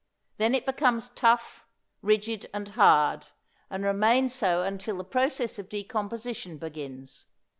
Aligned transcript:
Then 0.37 0.55
it 0.55 0.65
becomes 0.65 1.09
tough, 1.09 1.67
rigid 2.01 2.49
and 2.55 2.69
hard, 2.69 3.27
and 3.69 3.83
remains 3.85 4.33
so 4.33 4.63
until 4.63 4.97
the 4.97 5.03
process 5.03 5.59
of 5.59 5.69
decomposition 5.69 6.57
begins. 6.57 7.25